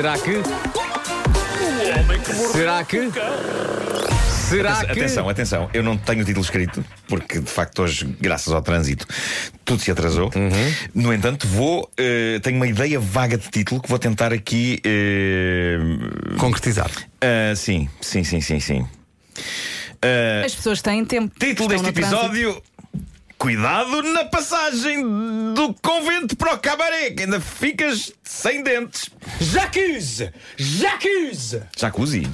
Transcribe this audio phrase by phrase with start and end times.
[0.00, 0.32] Será que.
[2.52, 3.10] Será que.
[4.48, 4.90] Será que.
[4.92, 9.06] Atenção, atenção, eu não tenho o título escrito, porque de facto hoje, graças ao trânsito,
[9.62, 10.30] tudo se atrasou.
[10.34, 10.74] Uhum.
[10.94, 11.86] No entanto, vou.
[11.98, 14.80] eh, tenho uma ideia vaga de título que vou tentar aqui.
[14.86, 15.76] eh,
[16.38, 16.90] Concretizar.
[17.20, 18.88] ah, sim, sim, sim, sim, sim.
[20.02, 21.30] Ah, As pessoas têm tempo.
[21.38, 22.16] título Estão deste no trânsito.
[22.24, 22.62] episódio.
[23.40, 25.02] Cuidado na passagem
[25.54, 29.08] do convento para o cabaré, que ainda ficas sem dentes.
[29.40, 30.30] Jacuzzi!
[30.58, 31.62] Jacuzzi!
[31.74, 32.30] Jacuzzi.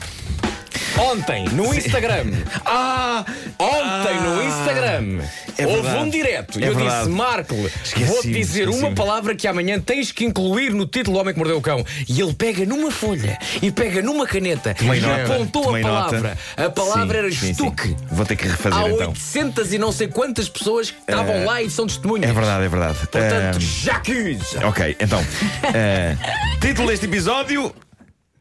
[0.98, 2.24] Ontem, no Instagram.
[2.64, 3.24] Ah!
[3.58, 5.20] Ontem, no Ah, Instagram.
[5.58, 6.04] é houve verdade.
[6.04, 6.60] um direto.
[6.60, 6.98] E É eu verdade.
[7.04, 11.32] disse, Marco, Esqueci-me, vou-te dizer uma palavra que amanhã tens que incluir no título Homem
[11.32, 11.84] que Mordeu o Cão.
[12.08, 15.86] E ele pega numa folha e pega numa caneta Tomei e nota, apontou tomei a
[15.88, 16.06] nota.
[16.08, 16.38] palavra.
[16.56, 17.50] A palavra Sim, era sim, sim.
[17.52, 17.96] estuque.
[18.10, 19.08] Vou ter que refazer Há então.
[19.10, 22.30] 800 e não sei quantas pessoas que estavam Eh, lá e são testemunhas.
[22.30, 22.98] É verdade, é verdade.
[22.98, 24.64] Portanto, Ah, Jacuzzi!
[24.64, 25.24] Ok, então.
[25.74, 26.16] eh,
[26.60, 27.74] título deste episódio: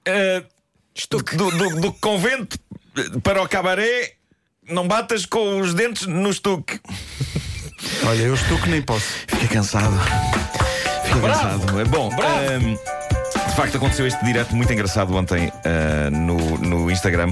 [0.05, 0.43] eh,
[1.09, 2.57] do, do- do convento
[3.23, 4.13] para o cabaré.
[4.67, 6.79] Não batas com os dentes no estuque.
[8.07, 9.05] Olha, eu estou que nem posso.
[9.27, 9.95] Fica cansado.
[11.03, 11.59] Fica Bravo.
[11.59, 11.79] cansado.
[11.81, 12.39] É Bom, Bravo.
[12.51, 17.31] ehm, de facto aconteceu este direto muito engraçado ontem ah, no, no Instagram.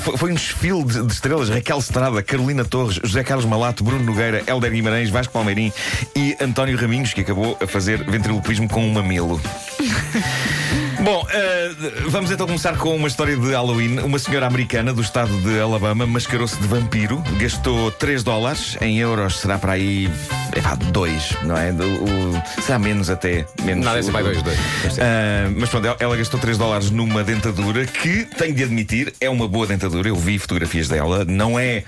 [0.00, 4.04] Foi, foi um desfile de, de estrelas: Raquel Estrada, Carolina Torres, José Carlos Malato, Bruno
[4.04, 5.72] Nogueira, Helder Guimarães, Vasco Palmeirim
[6.14, 9.40] e António Raminhos, que acabou a fazer ventriloquismo com um mamilo.
[12.08, 13.98] Vamos então começar com uma história de Halloween.
[14.00, 19.40] Uma senhora americana do estado de Alabama mascarou-se de vampiro, gastou 3 dólares, em euros
[19.40, 20.10] será para aí.
[20.54, 21.72] Epá, 2, não é?
[21.72, 23.44] Do- o- será menos até.
[23.62, 24.58] Menos ser o- para aí dois, dois.
[24.98, 29.30] Ah, mas pronto, ela- ela gastou 3 dólares numa dentadura que, tenho de admitir, é
[29.30, 30.08] uma boa dentadura.
[30.08, 31.24] Eu vi fotografias dela.
[31.24, 31.84] Não é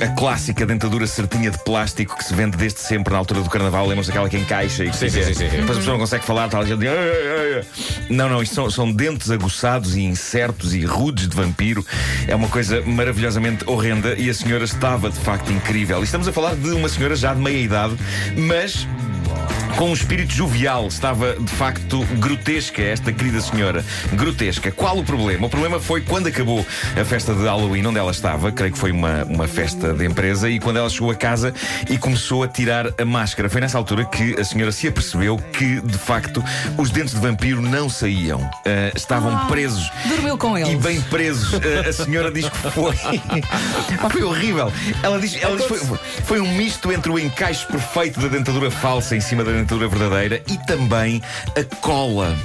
[0.00, 3.86] a clássica dentadura certinha de plástico que se vende desde sempre na altura do carnaval.
[3.86, 5.48] Lembram-se aquela que encaixa e que Sim, sim, sim, sim.
[5.48, 7.64] Depois a pessoa não consegue falar, está ali a dizer, "Ai, ai, ai".
[8.10, 11.84] Não, não, isto são, são dentes aguçados e incertos e rudes de vampiro.
[12.28, 16.00] É uma coisa maravilhosamente horrenda e a senhora estava de facto incrível.
[16.00, 17.96] E estamos a falar de uma senhora já de meia idade,
[18.36, 18.86] mas
[19.76, 20.86] com um espírito jovial.
[20.86, 23.84] Estava, de facto, grotesca esta querida senhora.
[24.12, 24.70] Grotesca.
[24.70, 25.46] Qual o problema?
[25.46, 26.64] O problema foi quando acabou
[27.00, 30.48] a festa de Halloween, onde ela estava, creio que foi uma, uma festa de empresa,
[30.48, 31.52] e quando ela chegou a casa
[31.88, 33.48] e começou a tirar a máscara.
[33.48, 36.42] Foi nessa altura que a senhora se apercebeu que, de facto,
[36.78, 38.40] os dentes de vampiro não saíam.
[38.64, 39.90] Ah, estavam Ah, presos.
[40.06, 40.72] Dormiu com eles.
[40.72, 41.54] E bem presos.
[41.54, 42.94] A, a senhora diz que foi.
[44.00, 44.72] Ah, foi horrível.
[45.02, 48.70] Ela diz, ela diz que foi, foi um misto entre o encaixe perfeito da dentadura
[48.70, 51.22] falsa em cima da dentadura verdadeira e também
[51.56, 52.36] a cola.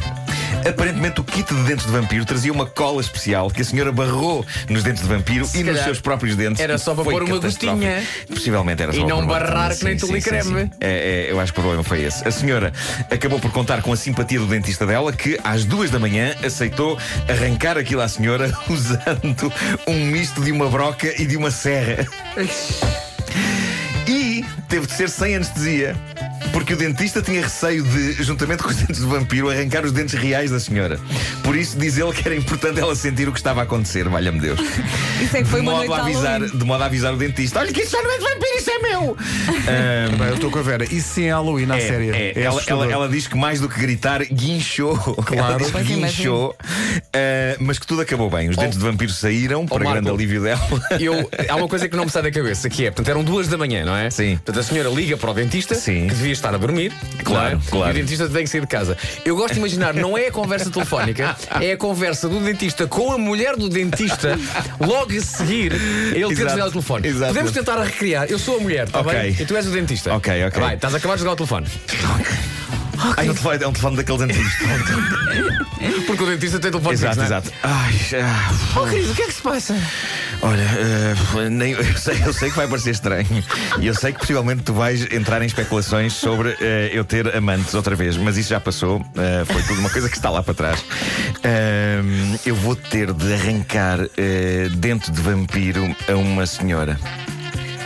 [0.68, 4.46] Aparentemente, o kit de dentes de vampiro trazia uma cola especial que a senhora barrou
[4.68, 6.59] nos dentes de vampiro e nos seus próprios dentes.
[6.59, 8.03] era só para pôr uma gotinha.
[8.28, 10.62] Possivelmente era só E para não barrar que nem Sim, tu lhe sim, creme.
[10.62, 10.72] sim.
[10.81, 12.28] É, é, eu acho que o problema foi esse.
[12.28, 12.74] A senhora
[13.09, 16.97] acabou por contar com a simpatia do dentista dela, que às duas da manhã aceitou
[17.30, 19.53] arrancar aquilo à senhora usando
[19.88, 22.06] um misto de uma broca e de uma serra.
[24.07, 25.96] E teve de ser sem anestesia.
[26.52, 30.14] Porque o dentista tinha receio de, juntamente com os dentes do vampiro, arrancar os dentes
[30.16, 31.00] reais da senhora.
[31.44, 34.40] Por isso, diz ele que era importante ela sentir o que estava a acontecer, valha-me
[34.40, 34.60] Deus.
[35.22, 37.14] Isso é que foi de, uma modo noite a de avisar, de modo a avisar
[37.14, 39.18] o dentista: Olha, que isso já não é de vampiro, isso é meu!
[39.50, 40.84] Ahm, Bem, eu estou com a Vera.
[40.86, 42.10] Isso sim é Halloween, na é, série.
[42.10, 44.98] é, ela, ela, ela diz que mais do que gritar, guinchou.
[45.31, 46.56] Ela diz que Pois guinchou.
[47.14, 48.50] ah, mas que tudo acabou bem.
[48.50, 49.94] Os dentes de vampiro saíram, para Marco.
[49.94, 50.60] grande alívio dela.
[51.00, 53.48] Eu, há uma coisa que não me sai da cabeça, que é, portanto, eram duas
[53.48, 54.10] da manhã, não é?
[54.10, 54.36] Sim.
[54.36, 56.08] Portanto, a senhora liga para o dentista, Sim.
[56.08, 56.91] que devia estar a dormir.
[57.23, 57.69] Claro, é?
[57.69, 57.89] claro.
[57.97, 58.97] E o dentista tem que sair de casa.
[59.23, 63.11] Eu gosto de imaginar, não é a conversa telefónica, é a conversa do dentista com
[63.11, 64.38] a mulher do dentista,
[64.79, 66.35] logo a seguir, ele ter Exato.
[66.35, 67.07] desligado o telefone.
[67.07, 67.27] Exato.
[67.33, 68.27] Podemos tentar recriar.
[68.29, 69.13] Eu sou a mulher, está Ok.
[69.13, 69.35] bem?
[69.39, 70.13] E tu és o dentista.
[70.16, 70.61] Ok, ok.
[70.61, 72.59] Vai, estás a acabar de desligar o telefone.
[73.18, 74.54] Ai, é um telefone, é um telefone daqueles antigos.
[76.06, 77.40] Porque o dentista tem telefone exato, fixo, não é?
[77.40, 77.54] exato.
[77.64, 79.76] Ai, ah, Oh, querido, o que é que se passa?
[80.42, 83.44] olha, ah, nem, eu, sei, eu sei que vai parecer estranho.
[83.80, 87.74] E eu sei que possivelmente tu vais entrar em especulações sobre ah, eu ter amantes
[87.74, 88.18] outra vez.
[88.18, 89.06] Mas isso já passou.
[89.16, 90.84] ah, foi tudo uma coisa que está lá para trás.
[91.44, 94.00] Ah, eu vou ter de arrancar
[94.78, 97.00] dente de vampiro a uma senhora.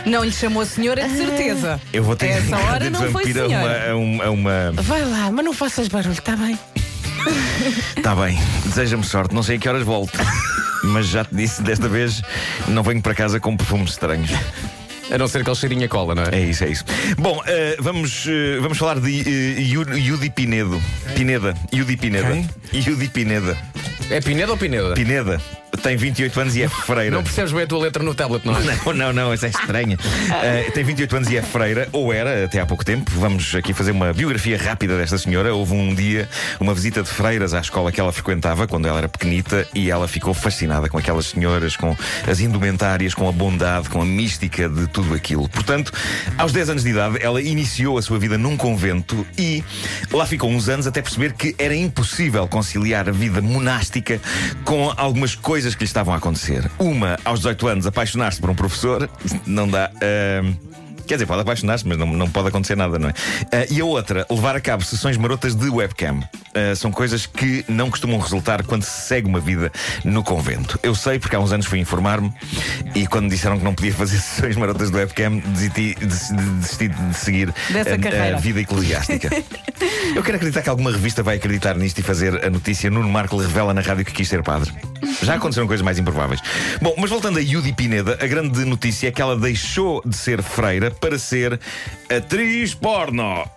[0.06, 1.80] Não lhe chamou a senhora, de certeza.
[1.92, 3.90] Eu vou ter essa hora de não foi vampiro a uma, senhora.
[3.90, 6.58] a uma, a uma Vai lá, mas não faças barulho, está bem?
[7.96, 9.34] Está bem, deseja-me sorte.
[9.34, 10.18] Não sei a que horas volto.
[10.84, 12.20] Mas já te disse, desta vez
[12.68, 14.30] não venho para casa com perfumes estranhos.
[15.10, 16.34] A não ser aquele cheirinho a cola, não é?
[16.34, 16.84] É isso, é isso.
[17.16, 20.82] Bom, eh, vamos, eh, vamos falar de uh, Yudi Pinedo.
[21.14, 21.54] Pineda.
[21.72, 22.44] Yudi Pineda.
[22.72, 23.56] Yudi Pineda.
[24.10, 24.94] É Pineda ou Pineda?
[24.94, 25.40] Pineda.
[25.82, 27.16] Tem 28 anos e é freira.
[27.16, 28.64] Não percebes bem a tua letra no tablet, não é?
[28.84, 29.96] Não, não, não, essa é estranha.
[29.96, 33.10] Uh, tem 28 anos e é freira, ou era até há pouco tempo.
[33.16, 35.54] Vamos aqui fazer uma biografia rápida desta senhora.
[35.54, 36.28] Houve um dia
[36.60, 40.06] uma visita de freiras à escola que ela frequentava quando ela era pequenita e ela
[40.06, 44.86] ficou fascinada com aquelas senhoras, com as indumentárias, com a bondade, com a mística de
[44.86, 45.48] tudo aquilo.
[45.48, 45.92] Portanto,
[46.38, 49.64] aos 10 anos de idade, ela iniciou a sua vida num convento e
[50.12, 54.20] lá ficou uns anos até perceber que era impossível conciliar a vida monástica
[54.64, 56.70] com algumas coisas que lhe estavam a acontecer.
[56.78, 59.08] Uma, aos 18 anos, apaixonar-se por um professor,
[59.46, 59.90] não dá.
[60.02, 60.73] ah,
[61.06, 63.12] Quer dizer, pode apaixonar-se, mas não, não pode acontecer nada, não é?
[63.52, 66.20] Ah, e a outra, levar a cabo sessões marotas de webcam.
[66.54, 69.70] Ah, são coisas que não costumam resultar quando se segue uma vida
[70.04, 70.78] no convento.
[70.82, 72.32] Eu sei porque há uns anos fui informar-me
[72.94, 77.54] e quando disseram que não podia fazer sessões marotas de webcam, desisti, desisti- de seguir
[78.32, 79.30] a, a vida eclesiástica.
[80.14, 83.36] Eu quero acreditar que alguma revista vai acreditar nisto e fazer a notícia Nuno Marco
[83.36, 84.72] revela na rádio que quis ser padre.
[85.22, 86.40] Já aconteceram coisas mais improváveis.
[86.80, 90.42] Bom, mas voltando a Yudi Pineda, a grande notícia é que ela deixou de ser
[90.42, 91.58] freira para ser
[92.14, 93.48] atriz porno.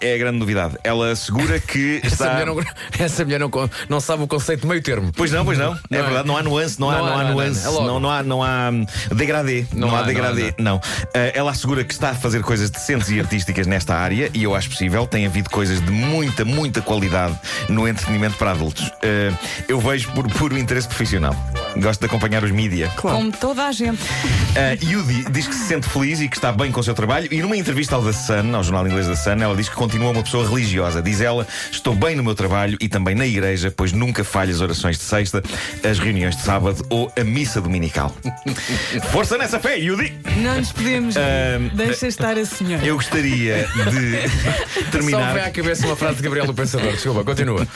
[0.00, 0.76] É a grande novidade.
[0.84, 2.30] Ela assegura que Essa está.
[2.32, 2.64] mulher, não,
[3.04, 3.50] essa mulher não,
[3.88, 5.10] não sabe o conceito de meio termo.
[5.12, 5.74] Pois não, pois não.
[5.74, 6.02] É Não é?
[6.02, 7.82] verdade, não há nuance, não, há, Não há, não há nuance, não há.
[7.82, 8.70] É não, não há, não há
[9.12, 9.66] degradê.
[9.72, 10.80] Não, há há, degradê, não.
[11.12, 14.54] Ah, ela assegura que está a fazer coisas decentes e artísticas nesta área e eu
[14.54, 15.04] acho possível.
[15.04, 17.36] Tem havido coisas de muita, muita qualidade
[17.68, 18.92] no entretenimento para adultos.
[19.02, 19.36] Ah,
[19.68, 21.34] eu vejo por puro interesse profissional.
[21.76, 22.90] Gosto de acompanhar os mídia.
[22.96, 24.02] Como toda a gente.
[24.02, 27.28] Uh, Yudi diz que se sente feliz e que está bem com o seu trabalho.
[27.30, 30.10] E numa entrevista ao The Sun, ao jornal inglês The Sun, ela diz que continua
[30.10, 31.00] uma pessoa religiosa.
[31.02, 34.60] Diz ela: Estou bem no meu trabalho e também na igreja, pois nunca falho as
[34.60, 35.42] orações de sexta,
[35.88, 38.14] as reuniões de sábado ou a missa dominical.
[39.12, 40.12] Força nessa fé, Yudi!
[40.38, 41.16] Não nos podemos.
[41.16, 42.84] Ahm, Deixa estar a senhora.
[42.84, 44.28] Eu gostaria de
[44.84, 45.34] Só terminar.
[45.34, 46.92] vem à cabeça uma frase de Gabriel do Pensador.
[46.92, 47.66] Desculpa, continua.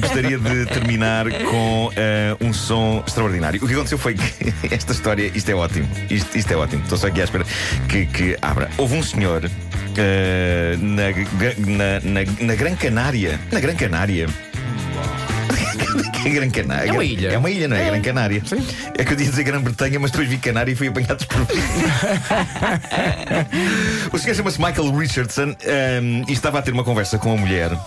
[0.00, 3.62] Gostaria de terminar com eh, um som extraordinário.
[3.62, 5.88] O que aconteceu foi que esta história, isto é ótimo.
[6.10, 6.82] Isto, isto é ótimo.
[6.82, 7.44] Estou só aqui à espera
[7.88, 8.68] que, que abra.
[8.76, 9.48] Houve um senhor
[9.96, 11.10] eh, na,
[11.58, 13.38] na, na, na Gran Canária.
[13.52, 14.26] Na Gran Canária.
[16.24, 16.88] É Gran Canária?
[16.88, 17.28] É uma ilha.
[17.28, 17.84] É uma ilha, não é?
[17.84, 18.42] Gran Canária.
[18.96, 21.46] É que eu ia dizer Grã-Bretanha, mas depois vi Canária e fui apanhado por
[24.10, 27.78] O senhor chama-se Michael Richardson ehm, e estava a ter uma conversa com a mulher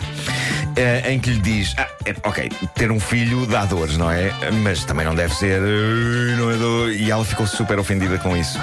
[0.77, 4.31] eh, em que lhe diz: ah, é, Ok, ter um filho dá dores, não é?
[4.63, 5.59] Mas também não deve ser.
[6.37, 6.91] Não é dor.
[6.91, 8.59] E ela ficou super ofendida com isso.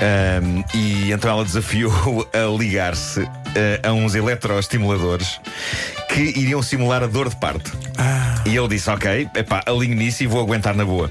[0.00, 5.40] Ehm, e então ela desafiou a ligar-se eh, a uns eletroestimuladores
[6.08, 7.76] que iriam simular a dor de parto.
[8.46, 11.10] E ele disse: Ok, epá, alinho nisso e vou aguentar na boa.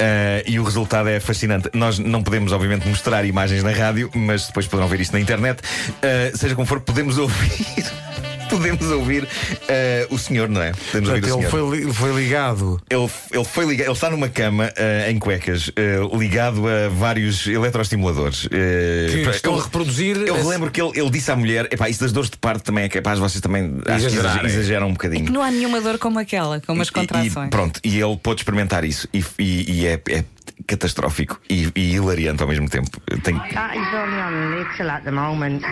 [0.00, 1.68] Ah, e o resultado é fascinante.
[1.74, 5.60] Nós não podemos, obviamente, mostrar imagens na rádio, mas depois poderão ver isto na internet.
[6.02, 8.09] Ah, seja como for, podemos ouvir.
[8.50, 9.26] Podemos ouvir
[9.68, 10.72] ah, o senhor, não é?
[10.72, 11.50] Podemos ouvir Portanto, o ele senhor.
[11.50, 12.80] foi, foi ligado.
[12.90, 17.46] Ele, ele foi ligado, ele está numa cama ah, em cuecas, ah, ligado a vários
[17.46, 18.48] eletroestimuladores.
[18.48, 20.16] Que estão a eu- reproduzir.
[20.16, 22.62] eu esse- relembro que ele, ele disse à mulher: Epá, isso das dores de parto
[22.64, 24.46] também é capaz, vocês também acho que Exagerar, é.
[24.48, 25.26] exageram um bocadinho.
[25.26, 27.46] Que não há nenhuma dor como aquela, como as E- contrações.
[27.46, 30.24] E, pronto, e ele pôde experimentar isso e, e- e é, é
[30.66, 32.90] catastrófico e, e hilariante ao mesmo tempo.
[33.22, 35.62] Tem- That is only on little at the moment.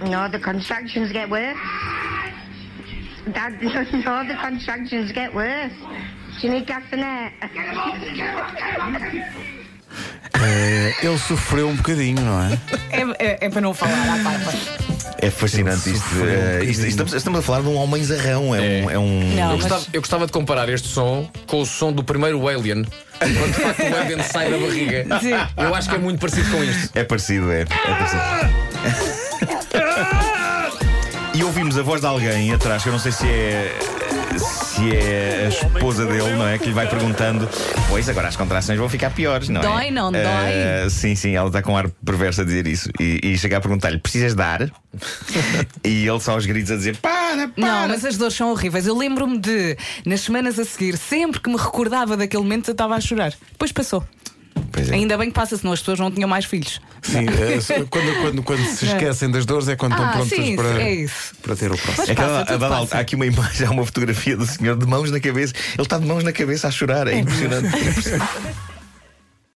[0.00, 1.56] No, the contractions get worse.
[3.32, 5.72] Dad, no, the contractions get worse.
[6.40, 7.32] Do you need gas in there?
[10.42, 12.58] Eh, ele sofreu um bocadinho, não é?
[12.90, 14.89] É, é- é para não falar à parte.
[15.20, 16.14] É fascinante isto.
[16.16, 18.54] um eh, isto- estamos, estamos a falar de um homem zarrão.
[18.54, 18.90] É, um.
[18.90, 21.92] É um Não, Eu mas- gostava, eu gostava de comparar este som com o som
[21.92, 22.84] do primeiro Alien,
[23.18, 25.06] quando de facto o Alien sai da barriga.
[25.20, 25.30] Sim.
[25.56, 26.90] Eu acho que é muito parecido com isto.
[26.94, 27.60] É parecido, é.
[27.62, 28.22] é parecido.
[31.34, 33.72] E ouvimos a voz de alguém atrás, que eu não sei se é.
[34.80, 36.58] Se é a esposa dele, não é?
[36.58, 37.46] Que lhe vai perguntando:
[37.86, 39.64] Pois, agora as contrações vão ficar piores, não é?
[39.64, 40.22] Dói, não dói?
[40.22, 42.88] Eh, sim, sim, ela está com um ar perverso a dizer isso.
[42.98, 44.62] E, e chega a perguntar-lhe: Precisas dar?
[45.84, 47.52] e ele só aos gritos a dizer: Para, para!
[47.58, 48.86] Não, mas as dores são horríveis.
[48.86, 52.94] Eu lembro-me de, nas semanas a seguir, sempre que me recordava daquele momento, eu estava
[52.94, 53.34] a chorar.
[53.52, 54.02] Depois passou.
[54.80, 54.94] Pois é.
[54.94, 56.80] Ainda bem que passa, senão as pessoas não tinham mais filhos.
[57.02, 57.26] Sim,
[57.60, 60.82] se- quando, quando, quando se esquecem das dores é quando Ah, estão prontos sim, para,
[60.82, 61.34] é isso.
[61.42, 62.04] para ter o próximo.
[62.10, 62.74] É passa, passa.
[62.74, 65.54] altura- há aqui uma imagem, há uma fotografia do senhor de mãos na cabeça.
[65.74, 67.68] Ele está de mãos na cabeça a chorar, é impressionante.